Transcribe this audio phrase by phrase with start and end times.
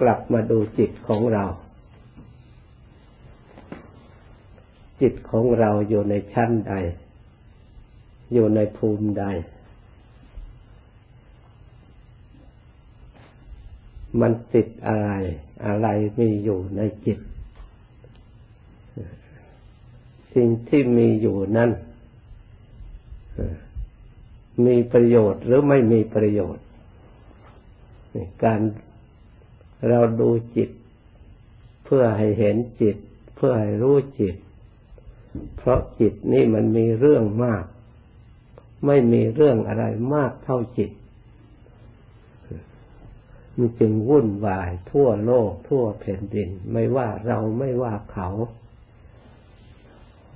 [0.00, 1.44] กลับมาดูจิตของเรา
[5.00, 6.74] จิตของเราอยู่ในชั้นใด
[8.32, 9.24] อยู่ในภูมิใด
[14.20, 15.10] มันติดอะไร
[15.66, 15.88] อะไร
[16.18, 17.18] มีอยู่ในจิต
[20.34, 21.70] สิ่งที่มีอยู่นั้น
[24.66, 26.64] มีประโยชน์หรือไม่มีประโยชน์
[28.44, 28.60] การ
[29.88, 30.70] เราดูจิต
[31.84, 32.96] เพื่อให้เห็นจิต
[33.36, 34.36] เพื่อให้รู้จิต
[35.56, 37.64] เพราะจิตนี่มันมีเรื่องมาก
[38.86, 40.90] ไม่มีเรื่องอะไรมากเท่าจิต
[43.56, 48.28] มันจึงวุ่นวาย ทั่วโลก ทั่วแผ่นดิน ไม่ว่าเราไม่ว่าเขา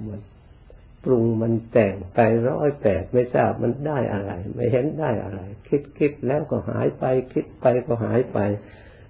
[0.09, 0.21] มัน
[1.05, 2.19] ปรุงมันแต่งไป
[2.49, 8.39] ร้อยแปดไม่ทราบมันได้อะไร ไม่เห็นได้อะไร คิดคิดแล้วก็หายไป คิดไปก็หายไป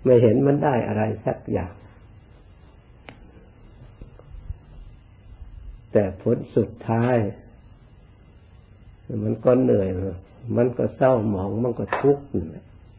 [0.04, 1.72] ไม่เห็นมันได้อะไรสักอย่าง
[5.92, 7.16] แต่ผลสุดท้าย
[9.24, 9.88] มันก็เหนื่อย
[10.56, 12.24] มันก็เศร้าหมอง มันก็ทุกข์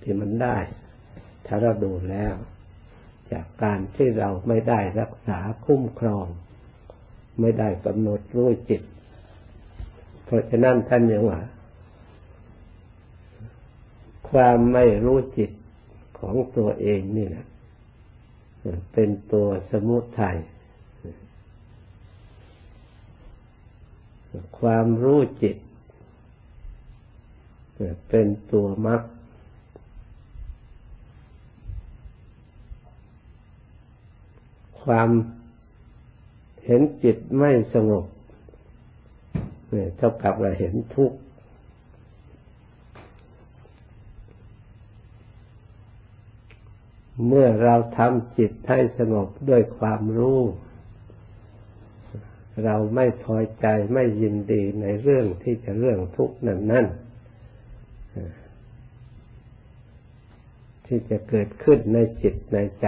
[0.02, 0.58] ที่มันได้
[1.45, 2.36] ถ้าเราดูแล้ว
[3.32, 6.26] จากการที่เราไม่ได้รักษาคุ้มครอง
[7.40, 8.82] ไม่ได้กำหนดรู้จิต
[10.26, 11.40] เพราะฉะนั้นท่านยังว่า
[14.30, 15.52] ความไม่รู้จิต
[16.24, 17.46] ของตัวเองนี่แหละ
[18.94, 20.38] เป็นตัวสมุทัย
[24.60, 25.58] ความรู้จิต
[28.10, 29.02] เป็นตัวมรรค
[34.84, 35.10] ความ
[36.66, 38.06] เห็นจิตไม่สงบ
[39.70, 41.18] เนี่ยเท่ากับเราเห็นทุกข์
[47.28, 50.42] เมื่อเราทำจิตให้สงบด้วยความรู้
[52.64, 56.86] เราไม่พอใจไม่ยินดีในเรื่องที่จะเรื่องทุกข์นั่นนั่น
[60.86, 62.88] ที่จะเกิดขึ้นในจิตในใจ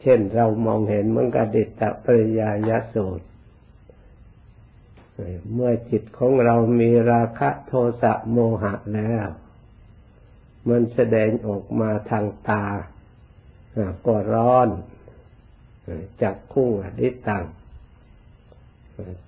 [0.00, 3.26] เช่นเรามองเห็นมันกดิตปริยายสูตร
[5.54, 9.26] เมื่อจิตของเรามีราคะโทสะโมหะแล้ว
[10.68, 12.64] มันแสดงออกมาทางตา
[14.06, 14.68] ก็ร้อน
[16.22, 17.44] จักคุ้งอดิตัง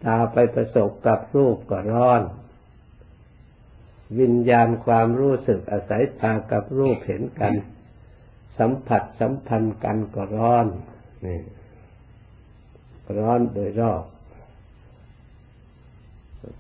[0.05, 2.23] ตาไปประสบกับรูปก็ร้อน
[4.21, 7.55] วิญญาณความรู้สึกอาศัยตากับรูปเห็นกัน
[8.59, 10.67] สัมผัสสัมพันธ์กันก็ร้อน
[11.27, 11.41] นี่
[13.19, 14.03] ร้อนโดยรอบ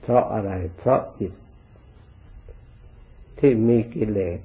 [0.01, 1.33] เพราะอะไร เพราะจิต
[3.39, 4.39] ที่มีกิเลส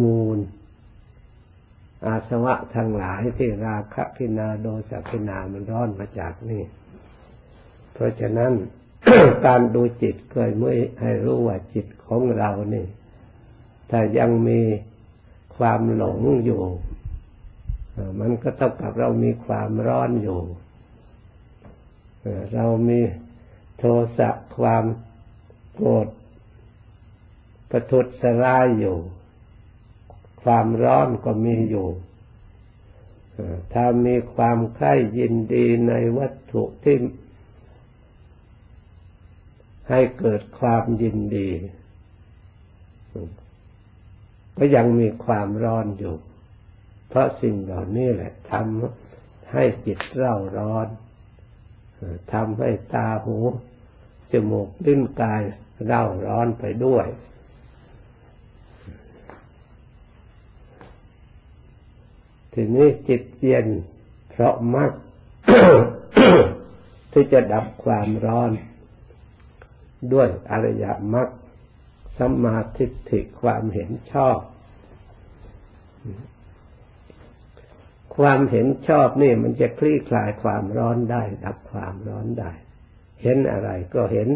[0.00, 0.38] มูล
[2.06, 6.62] อาสวะทั้งหลายที่ราคะพินาโดสัพินามันร้อนมาจากนี่
[7.92, 8.52] เพราะฉะนั้น
[9.46, 12.86] การดูจิตก็เมื่อให้รู้ว่าจิตของเรานี่
[13.90, 14.60] ถ้ายังมี
[15.56, 16.62] ความหลงอยู่
[18.20, 20.40] มันก็เท่ากับเรามีความร้อนอยู่
[22.54, 23.00] เรามี
[23.78, 23.84] โท
[24.18, 24.84] สะความ
[25.74, 26.08] โกรธ
[27.70, 28.06] ประทุษ
[28.44, 28.96] ร้ายอยู่
[30.46, 31.88] ความร้อนก็มีอยู่
[33.72, 36.96] ถ้ามีความใคร่ยินดีในวัตถุที่
[39.90, 41.50] ให้เกิดความยินดี
[44.56, 46.16] ก็ยังมีความร้อนอยู่
[47.08, 50.88] เพราะสิ่งเหล่านี้แหละทำให้จิตเร่าร้อน
[52.32, 53.38] ทำให้ตาหู
[54.32, 55.42] จมูกลิ้นกาย
[55.86, 57.06] เร่าร้อนไปด้วย
[62.58, 63.68] ทีนี้จิตเย็น
[64.30, 64.92] เพราะมัก
[67.12, 68.50] ที่จะดับความร้อน
[70.12, 70.84] ด้วยอริย
[71.14, 71.28] มรรค
[72.18, 74.38] สัมมาทิฏฐิความเห็นชอบ
[78.16, 82.52] ความเห็นชอบนี่มันจะคลี่คลายความร้อนได้ ดับความร้อนได้
[83.22, 84.28] เห็นอะไรก็เห็น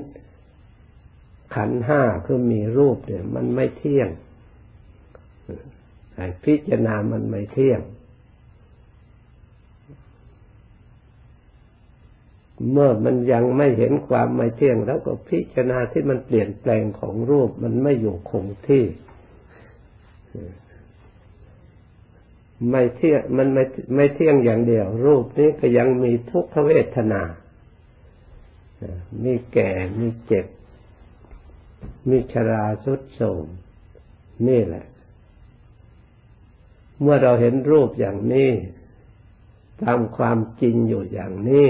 [1.55, 4.09] ขันห้าคือมีรูปเนี่ย มันไม่เที่ยง
[6.45, 7.81] พิจารณามันไม่เที่ยง
[12.69, 18.85] เมื่อมันยังไม่เห็นความไม่เที่ยงแล้วก็พิจารณาที่มันเปลี่ยนแปลงของรูปมันไม่อยู่คงที่
[22.71, 23.65] ไม่เที่ยงมันไม่
[23.95, 27.23] ไม่เที่ยงอย่างเดียว รูปนี้ก็ยังมีทุกขเวทนา
[29.25, 30.47] มีแก่ มีเจ็บ
[32.09, 33.47] มีชราสุดโทม
[34.49, 34.87] นี่แหละ
[37.01, 38.51] เมื่อเราเห็นรูปอย่างนี้
[39.83, 41.67] ตามความจริงอยู่อย่างนี้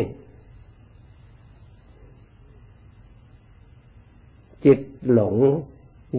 [4.65, 4.79] จิต
[5.13, 5.37] หลง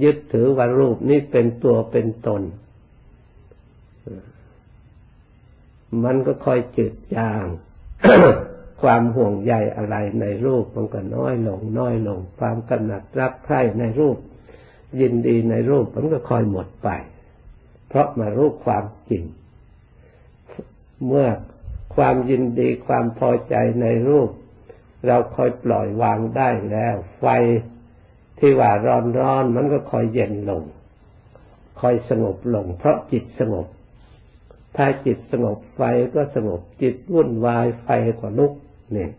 [0.03, 2.41] ยึดถือว่ารูปนี้เป็นตัวเป็นตน
[6.03, 7.45] มันก็ค่อยจืดจาง
[8.81, 14.17] ความห่วงใยอะไรในรูปมันก็น้อยลง น้อยลง ความกำหนัดรักใคร่ในรูป
[15.01, 16.89] ยินดีในรูปมันก็ค่อยหมดไป
[17.87, 19.23] เพราะมารู้ความจริง
[21.07, 21.27] เมื่อ
[21.95, 24.29] ความยินดีความพอใจในรูป
[25.07, 27.25] เราค่อยปล่อยวางได้แล้ว ไฟ
[28.41, 30.63] ที่ว่าร้อนร้อนมันก็ค่อยเย็นลง
[31.81, 33.67] ค่อยสงบลง เพราะจิตสงบ
[34.77, 35.81] ถ้าจิตสงบไฟ
[36.15, 37.87] ก็สงบ จิตวุ่นวายไฟ
[38.19, 38.53] ก็ลุก
[38.95, 39.09] นี่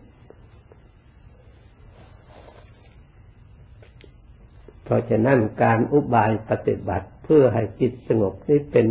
[4.83, 8.87] เพราะฉะนั้นการอุบายปฏิบัติเพื่อให้จิตสงบนี่เป็น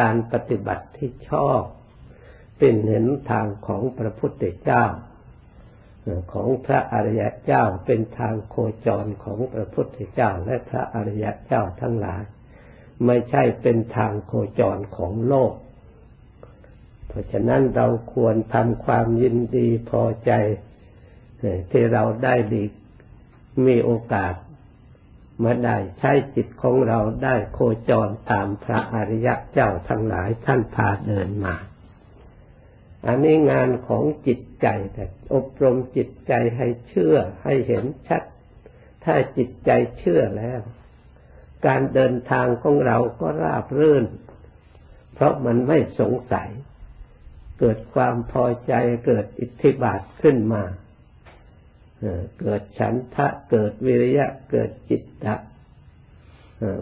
[0.00, 1.62] การปฏิบัติที่ชอบ
[2.58, 4.84] เป็นเห็นทางของพระพุทธเจ้า
[6.32, 8.56] ของพระอริยเจ้าเป็นทางโค
[8.86, 12.22] จรของพระพุทธเจ้าและพระอริยเจ้าทั้งหลาย
[13.06, 15.52] ไม่ใช่เป็นทางโคจรของโลก
[17.08, 20.32] เพราะฉะนั้นเราควรทำความยินดีพอใจ
[21.70, 22.64] ที่เราได้ดี
[23.66, 24.34] มีโอกาส
[25.42, 27.58] มาได้ใช้จิตของเราได้โค
[27.90, 31.54] จรตามพระอริยเจ้าทั้งหลายท่านพาเดินมา
[33.06, 35.04] อันนี้งานของจิตใจแต่
[35.34, 38.22] อบรมจิตใจให้เชื่อให้เห็นชัด
[39.04, 40.60] ถ้าจิตใจเชื่อแล้ว
[41.66, 44.04] การเดินทางของเราก็ราบรื่น
[45.14, 46.50] เพราะมันไม่สงสัย
[47.60, 48.74] เกิดความพอใจ
[49.06, 50.64] เกิดอิทธิบาทขึ้นมา
[52.40, 55.36] เกิดฉันทะเกิดวิริยะเกิดจิตตะ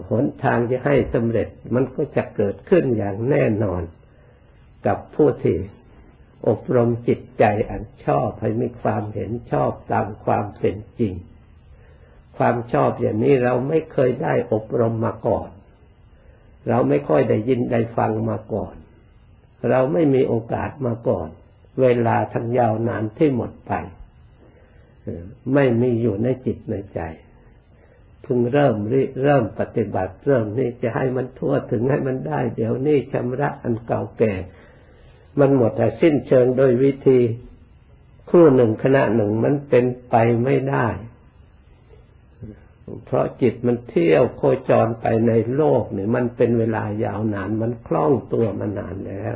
[0.09, 3.81] หนทางจะให้สำเร็จมันก็จะเกิดขึ้นอย่างแน่นอน
[4.87, 5.57] กับผู้ที่
[6.47, 11.13] อบรมจิตใจอันชอบให้มีความเห็นชอบตามความเป็นจริง
[12.37, 15.49] ความชอบอย่างนี้เราไม่เคยได้อบรมมาก่อน
[16.69, 18.75] เราไม่ค่อยได้ยินได้ฟังมาก่อน
[19.69, 21.29] เราไม่มีโอกาสมาก่อน
[21.81, 23.73] เวลาทั้งยาวนานที่หมดไป
[25.53, 27.01] ไม่มีอยู่ในจิตในใจ
[28.21, 34.33] เพิ่งเริ่มริเริ่มปฏิบัติเริ่มนี่จะให้มันทั่วถึงให้มันได้ เดี๋ยวนี้ชำระอันเก่าแก่
[35.39, 37.19] มันหมดแต่สิ้นเชิงโดยวิธี
[38.29, 40.87] ครู่หนึ่งขณะหนึ่งมันเป็นไปไม่ได้
[43.05, 49.25] เพราะจิตมันเที่ยวโคจรไปในโลกเนี่ย มันเป็นเวลายาวนาน มันคล่องตัวมานานแล้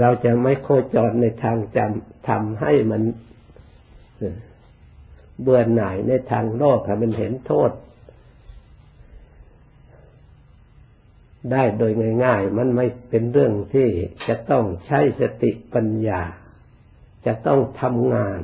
[0.00, 3.02] เราจะไม่โคจรในทางจำทำให้มัน
[5.42, 7.70] เบื่อหน่ายในทางโลกให้มันเห็นโทษ
[11.50, 11.92] ได้โดย
[12.24, 13.88] ง่าย ๆ มันไม่เป็นเรื่องที่
[14.28, 16.22] จะต้องใช้สติปัญญา
[17.26, 18.40] จะต้องทำงาน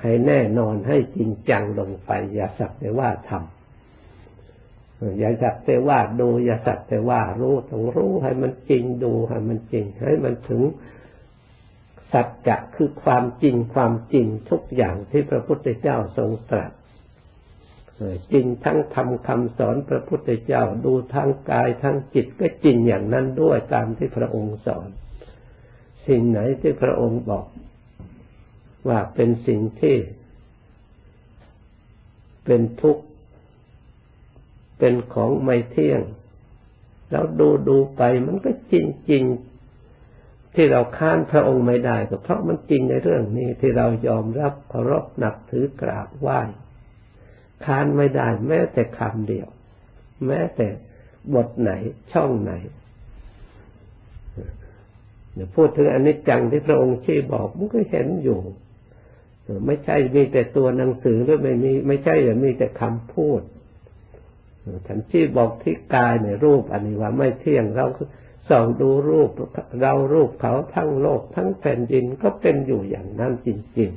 [0.00, 10.62] ให้แน่นอนให้จริงจังลงไป อย่าสักแต่ว่าทำอย่าสักแต่ว่าดู อย่าสักแต่ว่ารู้ต้องรู้ให้มันจริงดูให้มันจริง ให้มันถึง
[12.12, 16.72] สัจจะคือความจริงความจริงทุกอย่างที่พระพุทธเจ้าทรงตรัส
[18.32, 24.88] จริงทั้งทำคำสอนพระพุทธเจ้าดูทั้งกายทั้งจิตก็จริงอย่างนั้นด้วยตามที่พระองค์สอน
[26.06, 27.46] สิ่งไหนที่พระองค์บอก
[28.88, 29.96] ว่าเป็นสิ่งที่
[32.44, 33.04] เป็นทุกข์
[34.78, 36.02] เป็นของไม่เที่ยง
[37.10, 39.24] แล้วดูดูไปมันก็จริงจริง
[40.54, 46.40] ที่เราค้านพระองค์ไม่ได้ก็เพราะมันจริงในเรื่องนี้ที่เรายอมรับเคารพนับถือกราบไหว้
[47.64, 49.48] ค้านไม่ได้ แม้แต่คำเดียว
[50.26, 50.68] แม้แต่
[51.34, 51.72] บทไหน
[52.12, 52.52] ช่องไหน
[55.56, 58.40] พูดถึงอนิจจังที่พระองค์ชี้บอกมันก็เห็นอยู่
[59.66, 63.40] ไม่ใช่มีแต่ตัวหนังสือหรือไม่มีไม่ใช่แต่มีแต่คำพูด
[64.86, 67.86] ท่านชี้บอกที่กายในรูปอันนี้ว่าไม่เที่ยงเรา
[68.48, 69.30] ส่องดูรูป
[69.80, 73.48] เรารูปเขาทั้งโลกทั้งแผ่นดินก็เป็นอยู่อย่างนั้นจ
[73.78, 73.90] ริง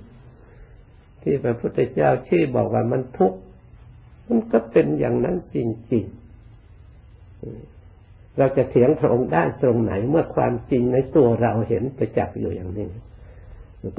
[0.59, 3.39] ๆ ที่พระพุทธเจ้าชี้บอกว่ามันทุกข์
[4.27, 5.57] มันก็เป็นอย่างนั้นจ
[5.91, 12.87] ริงๆ เราจะเถียงพระองค์ได้ตรงไหน เมื่อความจริงในตัวเราเห็นประจักษ์อยู่อย่างนี้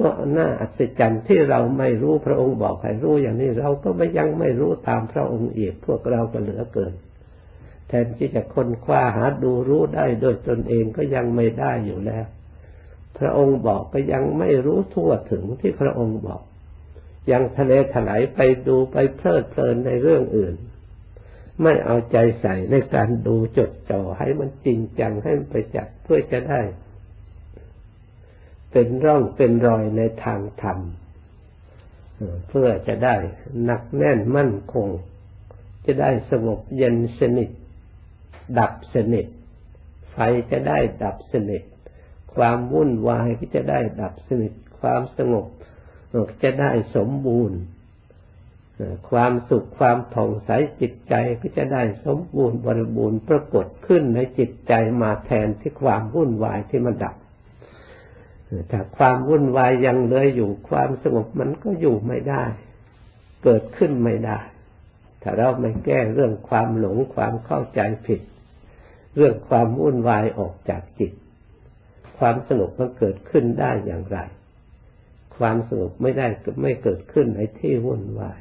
[0.01, 6.93] ก็น่าอัศจรรย์ที่เราไม่รู้พระองค์บอกให้รู้อย่างนี้ เราก็ไม่ยังไม่รู้ตามพระองค์อีกพวกเราก็เหลือเกิน
[7.87, 12.25] แทนที่จะค้นคว้าหาดูรู้ได้โดยตนเองก็ยังไม่ได้อยู่แล้ว
[13.17, 16.41] พระองค์บอกก็ยังไม่รู้ทั่วถึงที่พระองค์บอก
[17.31, 20.55] ยังทะเลถลายไปดูไปเพลิดเพลินในเรื่องอื่น
[21.63, 26.61] ไม่เอาใจใส่ในการดูจดจ่อให้มันจริงจังให้มันไปจับเพื่อจะได้
[28.71, 30.79] เป็นร่องเป็นรอยในทางธรรม
[32.49, 33.15] เพื่อจะได้
[33.63, 34.87] หนักแน่นมั่นคง
[35.85, 37.49] จะได้สงบเย็นสนิท
[38.59, 39.25] ดับสนิท
[40.11, 40.17] ไฟ
[40.51, 41.63] จะได้ดับสนิท
[42.35, 45.45] ความวุ่นวายก็จะได้ดับสนิท ความสงบ
[46.43, 47.59] จะได้สมบูรณ์
[49.09, 50.49] ความสุขความผ่องใส
[50.81, 57.15] จิตใจก็จะได้สมบูรณ์บริบูรณ์ปรากฏขึ้นในจิตใจมาแทนที่ความวุ่นวายที่มันดับ
[58.71, 62.43] ถ้าความวุ่นวายยังเหลืออยู่ความสงบมันก็อยู่ไม่ได้
[63.43, 64.39] เกิดขึ้นไม่ได้
[65.21, 68.21] ถ้าเราไม่แก้เรื่องความหลงความเข้าใจผิด
[69.15, 71.11] เรื่องความวุ่นวายออกจากจิต
[72.17, 74.17] ความสงบมันเกิดขึ้นได้อย่างไร
[75.37, 76.27] ความสงบไม่ได้
[76.61, 78.39] ไม่เกิดขึ้นในที่วุ่นวาย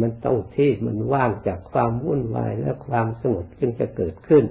[0.00, 4.44] มันต้องที่มันว่างจากความวุ่นวายและความสงบจึงจะเกิดขึ้น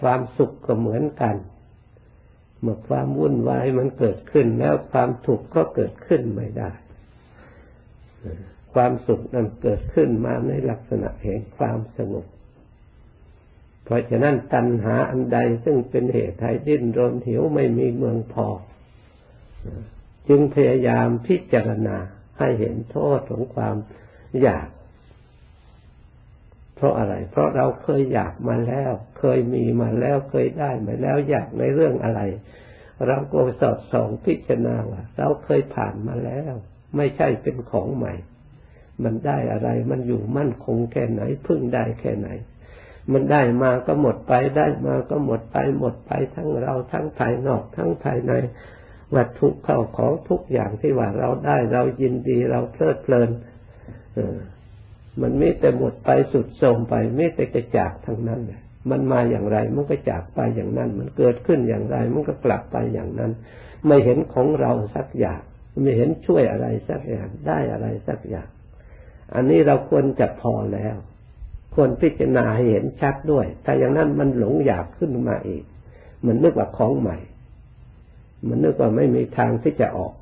[0.00, 1.36] ความสุขก็เหมือนกัน
[2.60, 6.70] เมื่อความวุ่นวายมันเกิดขึ้นแล้วความทุกข์ก็เกิดขึ้นไม่ได้
[8.74, 12.26] ความสุขนั้นเกิดขึ้นมาในลักษณะแห่งความสงบ
[13.84, 18.48] เพราะฉะนั้นตัณหาอันใดซึ่งเป็นเหตุให้ดิ้นรนหิวไม่มีเมืองพอ
[20.28, 21.96] จึงพยายามพิจารณา
[22.38, 23.76] ให้เห็นโทษของความ
[24.42, 24.68] อยาก
[26.76, 32.20] เพราะอะไร เพราะเราเคยอยากมาแล้ว เคยมีมาแล้วเคยได้มาแล้วอยากในเรื่องอะไร
[33.06, 36.52] เราก็สอดส่องพิจารณาว่าเราเคยผ่านมาแล้ว
[36.96, 38.14] ไม่ใช่เป็นของใหม่
[39.04, 42.28] มันได้อะไร มันอยู่มั่นคงแค่ไหนพึ่งได้แค่ไหน
[43.12, 48.32] มันได้มาก็หมดไปได้มาก็หมดไปหมดไปทั้งเราทั้งภายนอกทั้งภายใน
[49.14, 53.30] วัตถุเข้าของทุกอย่างที่ว่าเราได้เรายินดีเราเพลิดเพลิน
[55.22, 58.60] มันไม่แต่หมดไปสุดโทมไปไม่แต่กระจากทั้งนั้นเลย
[58.90, 63.32] มันมาอย่างไรมันก็จากไปอย่างนั้น มันเกิดขึ้นอย่างไรมันก็กลับไปอย่างนั้น
[63.86, 65.40] ไม่เห็นของเราสักอย่าง
[65.82, 68.48] ไม่เห็นช่วยอะไรสักอย่างได้อะไรสักอย่าง
[69.34, 70.96] อันนี้เราควรจะพอแล้ว
[71.74, 75.64] ควรพิจารณาให้เห็นชัดด้วย ถ้าอย่างนั้นมันหลงอยากขึ้นมาอีก
[76.26, 77.16] มันนึกว่าของใหม่
[78.48, 80.12] มันนึกว่าไม่มีทางที่จะออก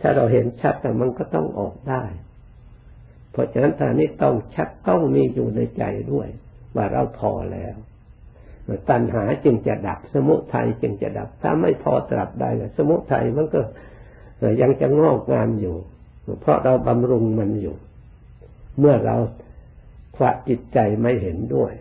[0.00, 2.04] ถ้าเราเห็นชัดแต่มันก็ต้องออกได้
[3.32, 6.28] เพราะฉะนั้นตอนนี้ต้องชัดต้องมีอยู่ในใจด้วย
[6.76, 7.76] ว่าเราพอแล้ว
[8.88, 13.60] ตัณหาจึงจะดับ สมุทัยจึงจะดับ ถ้าไม่พอตรับได้สมุทัยมันก็
[14.60, 15.76] ยังจะงอกงามอยู่
[16.40, 17.76] เพราะเราบำรุงมันอยู่
[18.78, 19.16] เมื่อเรา
[20.16, 21.72] ขวะจิตใจไม่เห็นด้วย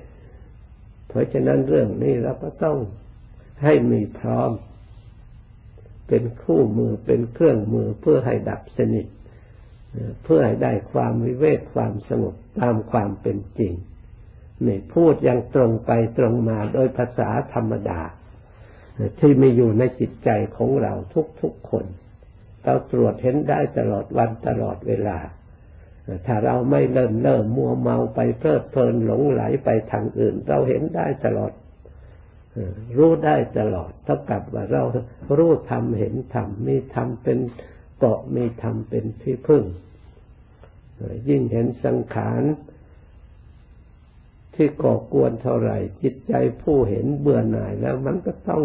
[1.07, 2.77] เพราะฉะนั้นเรื่องนี้เราก็ต้อง
[3.63, 4.51] ให้มีพร้อม
[6.13, 9.07] เป็นคู่มือเป็นเครื่องมือเพื่อให้ดับสนิท
[10.23, 13.73] เพื่อให้ได้ความวิเวกความสงบตามความเป็นจริง
[14.65, 18.01] นี่พูดยังตรงไปตรงมาโดยภาษาธรรมดา
[19.19, 20.93] ที่มีอยู่ในจิตใจของเรา
[21.41, 21.85] ทุกๆคน
[22.63, 25.17] เราตรวจเห็นได้ตลอดวันตลอดเวลา
[26.25, 31.51] ถ้าเราไม่เลิ่มเลิ่มมัวเมาไปเพลิดเพลินหลงไหลไปทางอื่น เราเห็นได้ตลอด
[32.97, 34.83] รู้ได้ตลอดเท่ากับว่าเรา
[35.37, 37.39] รู้ธรรมเห็นธรรมมีธรรมเป็น
[37.99, 39.63] เกาะมีธรรมเป็นที่พึ่ง
[41.29, 42.41] ยิ่งเห็นสังขาร
[44.55, 48.63] ที่ก่อกวนเท่าไหร่ จิตใจผู้เห็นเบื่อหน่ายแล้วมันก็ต้อง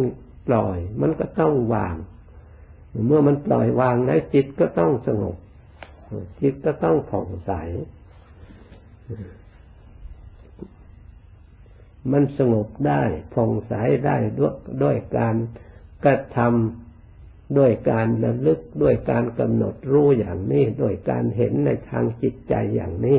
[0.48, 1.96] ปล่อย มันก็ต้องวาง
[3.06, 5.36] เมื่อมันปล่อยวางแล้วจิตก็ต้องสงบ
[6.40, 7.52] จิตก็ต้องผ่องใส
[12.12, 13.02] มันสงบได้
[13.34, 13.72] ผ่องใส
[14.06, 15.36] ได้ด้วยด้วยการ
[16.04, 23.18] กระทำด้วยการระลึกด้วยการกำหนดรู้อย่างนี้ด้วยการเห็นในทางจิตใจอย่างนี้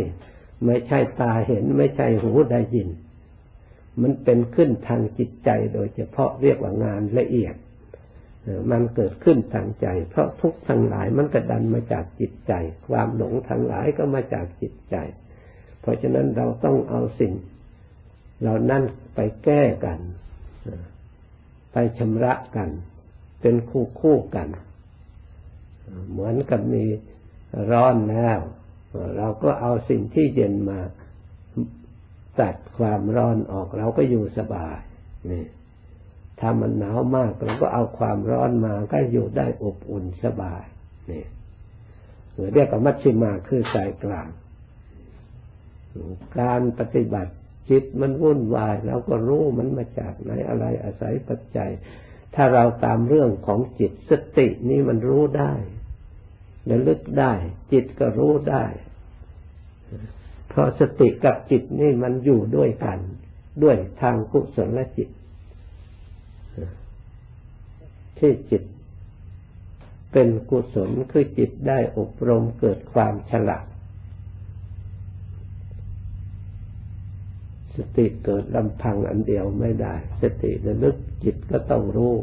[0.66, 2.90] ไม่ใช่ตาเห็นไม่ใช่หูได้ยิน
[4.02, 7.56] มันเป็นขึ้นทางจิตใจโดยเฉพาะเรียกว่างานละเอียด
[8.72, 12.54] มันเกิดขึ้นทางใจ เพราะทุกทั้งหลายมันกระดันมาจากจิตใจ
[12.88, 14.96] ความหลงทั้งหลายก็มาจากจิตใจ
[15.82, 17.34] เพราะฉะนั้นเราต้องเอาสิ่ง
[18.44, 18.84] เรานั่น
[19.16, 20.00] ไปแก้กัน
[21.72, 22.70] ไปชำระกัน
[23.42, 24.48] เป็นคู่คู่กัน
[26.12, 26.86] เหมือนกับมี
[27.72, 28.40] ร้อนแล้ว
[29.18, 30.80] เราก็เอาสิ่งที่เย็นมา
[32.40, 34.78] ตัดความร้อนออก เราก็อยู่สบาย
[35.32, 35.46] นี่
[36.40, 40.64] ถ้ามันหนาวมากเราก็เอาความร้อนมาก็อยู่ได้อบอุ่นสบาย
[41.12, 41.24] นี่
[42.54, 44.28] เรียกว่ามัชชิมาคือสายกลาง
[46.40, 47.34] การปฏิบัติ
[47.70, 51.72] จิตมันวุ่นวายเราก็รู้มันมาจากไหนอะไรอาศัยปัจจัย
[52.36, 55.54] ถ้าเราตามเรื่องของจิตสตินี้มันรู้ได้
[56.70, 57.34] ระลึกได้
[57.72, 58.66] จิตก็รู้ได้
[60.58, 63.00] ผราะสติกับจิตนี่มันอยู่ด้วยกัน
[63.64, 65.10] ด้วยทางกุศลและจิต
[68.20, 68.64] ที่จิต
[70.12, 73.66] เป็นกุศลคือจิตได้อบรมเกิดความฉลาด
[77.78, 82.16] สติเกิดลำพังอันเดียวไม่ได้ สติระลึกจิตก็ต้องรู้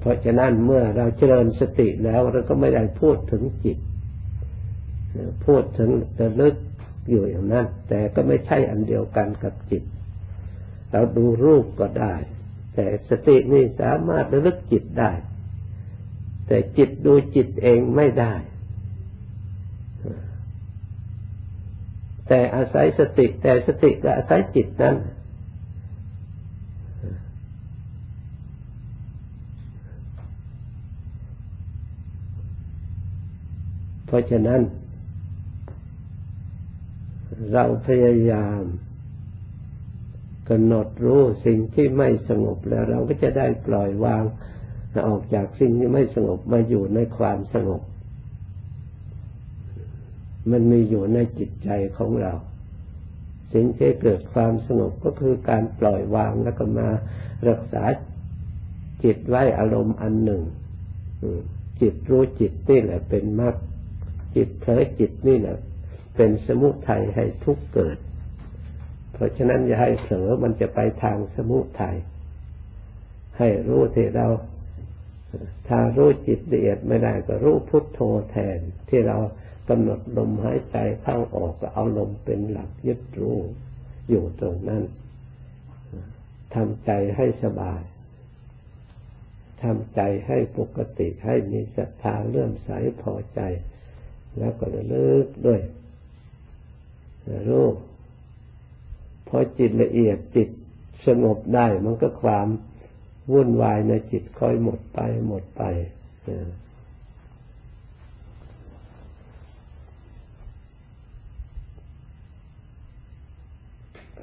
[0.00, 3.78] เพราะฉะนั้นเมื่อเราเจริญสติแล้วเราก็ไม่ได้พูดถึงจิต
[5.46, 6.54] พูดถึงระลึก
[7.08, 9.82] อยู่อย่างนั้น แต่ก็ไม่ใช่อันเดียวกันกับจิต
[10.92, 12.14] เราดูรูปก็ได้
[12.74, 15.12] แต่สตินี่สามารถระลึกจิตได้
[16.46, 18.34] แต่จิตดูจิตเองไม่ได้
[22.28, 24.96] แต่อาศัยสติ แต่สติก็อาศัยจิตนั้น
[34.06, 34.60] เพราะฉะนั้น
[37.52, 38.62] เราพยายาม
[40.50, 44.22] กำหนดรู้สิ่งที่ไม่สงบแล้วเราก็จะได้ปล่อยวาง
[45.08, 47.82] ออกจากสิ่งที่ไม่สงบมาอยู่ในความสงบ
[50.50, 52.32] มันมีอยู่ในจิตใจของเรา
[53.52, 56.88] สิ่งที่เกิดความสงบก็คือการปล่อยวางแล้วก็มา
[57.48, 57.84] รักษา
[59.04, 60.42] จิตไว้อารมณ์อันหนึ่ง
[61.80, 63.54] จิตรู้จิตนี่แหละเป็นมรรค
[64.36, 65.56] จิตเผลอจิตนี่แหละ
[66.16, 67.98] เป็นสมุทัยให้ทุกเกิด
[69.12, 71.96] เพราะฉะนั้นอย่าให้เผลอมันจะไปทางสมุทัย
[73.38, 74.26] ให้รู้ที่เรา
[75.68, 78.58] ถ้ารู้จิตละเอียดไม่ได้ก็รู้พุทโธแทน
[78.88, 79.16] ที่เรา
[79.68, 83.38] กำหนดลมหายใจเข้าออกก็เอาลมเป็นหลักยึดรู้
[84.08, 84.82] อยู่ตรงนั้น
[86.54, 87.82] ทำใจให้สบาย
[89.62, 92.70] ทำใจให้ปกติให้มีศรัทธาเลื่อมใส
[93.02, 93.40] พอใจ
[94.38, 95.60] แล้วก็ระลึกด้วย
[97.48, 97.66] รู้
[99.28, 100.48] พอจิตละเอียดจิต
[101.06, 102.48] สงบได้ มันก็ความ
[103.32, 105.62] วุ่นวายในจิตค่อยหมดไปหมดไป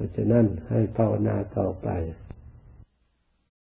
[0.02, 1.88] ราะฉะนั้นให้ภาวนาต่อไป